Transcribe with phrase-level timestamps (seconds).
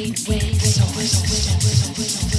[0.00, 2.29] deep waves of resistance.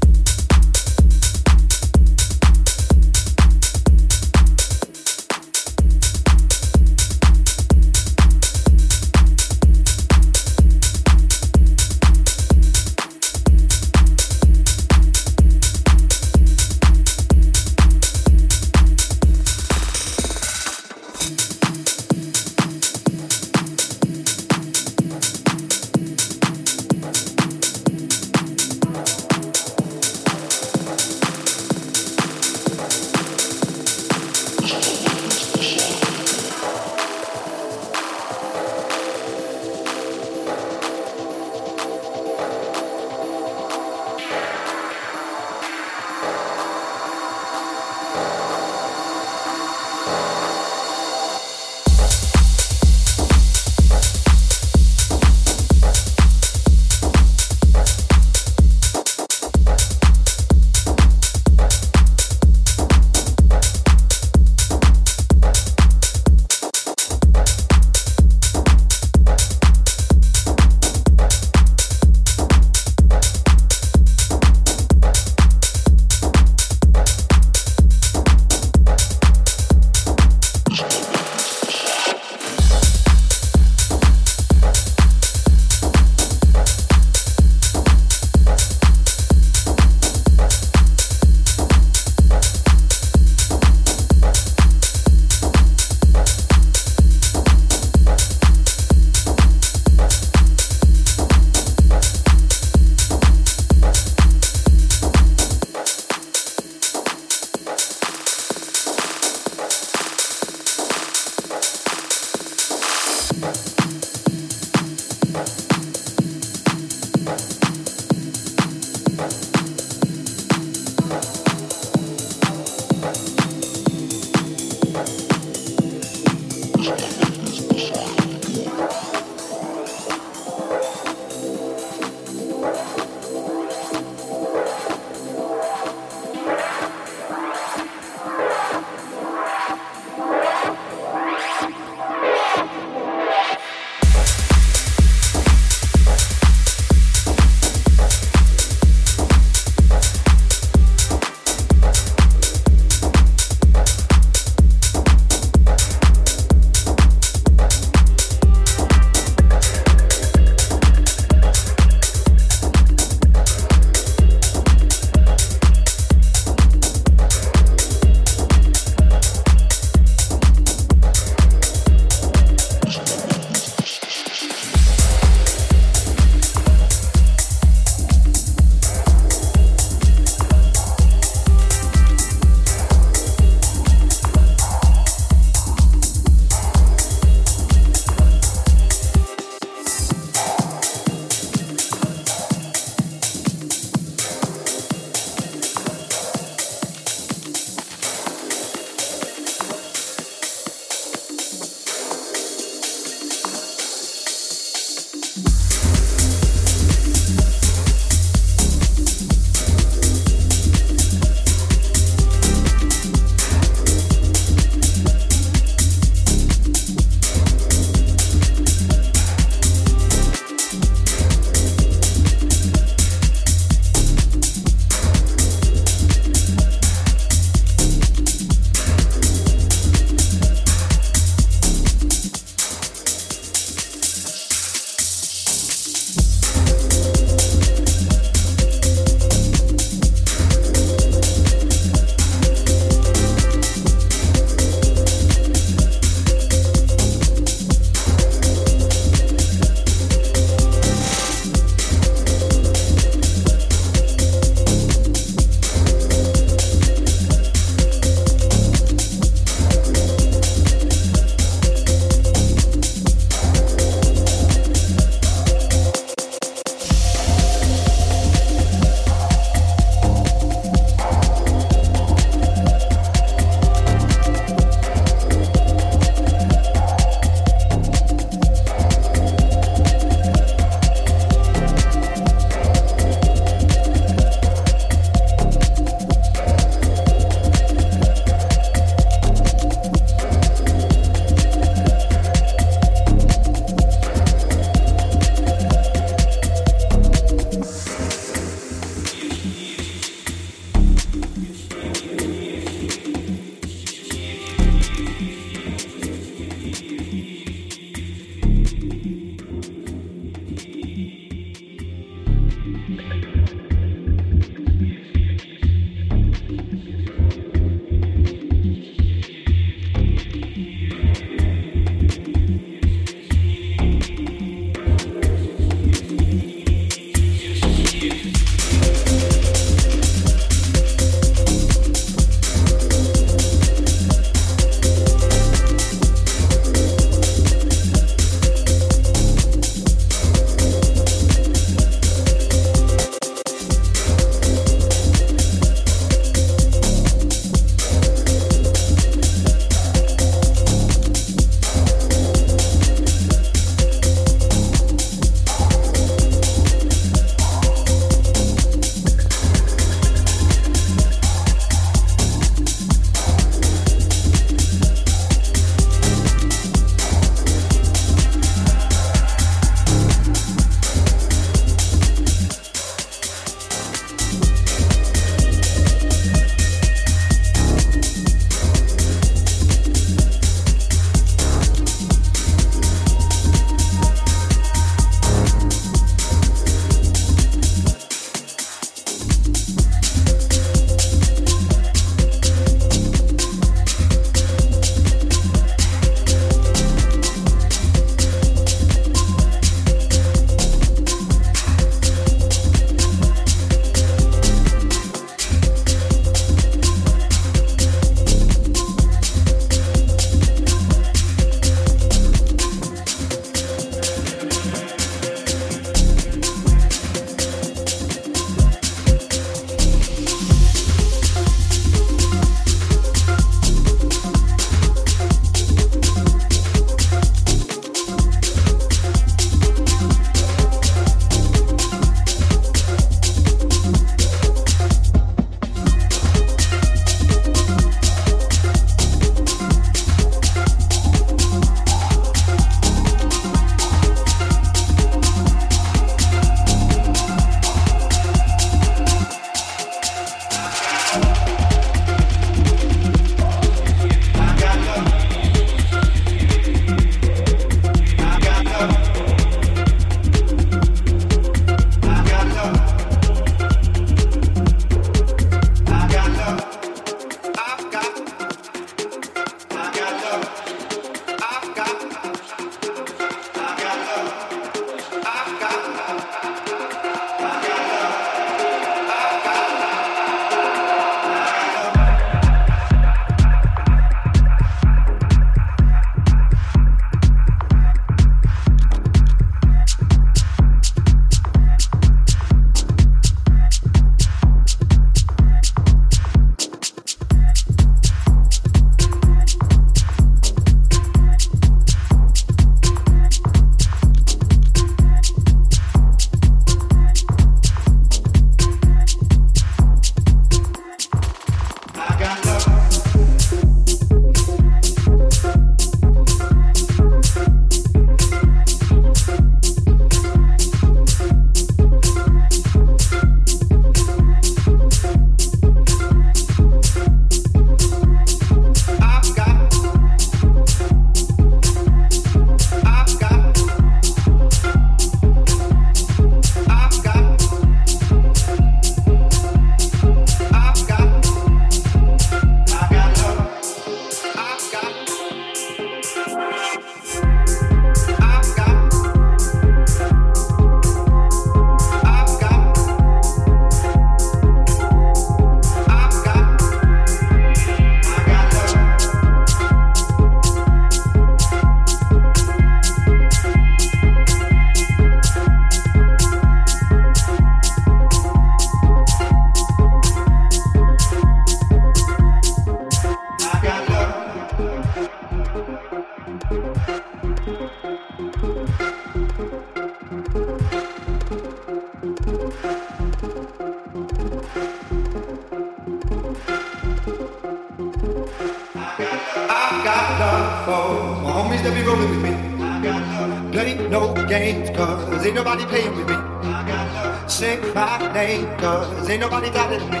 [595.72, 596.14] Playing with me.
[596.14, 597.30] I got love.
[597.30, 600.00] Say my name, cause ain't nobody got it to me.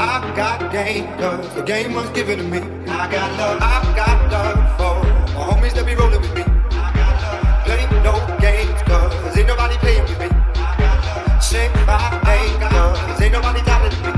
[0.00, 2.60] I got game, cause the game was given to me.
[2.88, 4.94] I got love, I got love for
[5.36, 6.44] my homies that be rolling with me.
[7.66, 10.28] Play no games, cause ain't nobody playing with me.
[11.48, 14.12] Say my name, cause ain't nobody got it to me.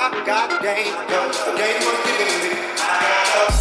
[0.00, 2.52] I got game, cause the game was given to me.
[2.78, 3.51] I got love.